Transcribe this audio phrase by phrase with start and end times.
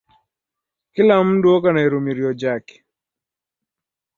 [0.93, 2.75] Kila mndu oka na irumirio jhake.